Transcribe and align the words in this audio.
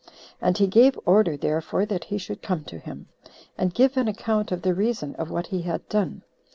And 0.41 0.57
he 0.57 0.65
gave 0.65 0.99
order, 1.05 1.37
therefore, 1.37 1.85
that 1.85 2.05
he 2.05 2.17
should 2.17 2.41
come 2.41 2.63
to 2.63 2.79
him, 2.79 3.07
and 3.55 3.71
give 3.71 3.97
an 3.97 4.07
account 4.07 4.51
of 4.51 4.63
the 4.63 4.73
reason 4.73 5.13
of 5.17 5.29
what 5.29 5.45
he 5.45 5.61
had 5.61 5.87
done. 5.89 6.23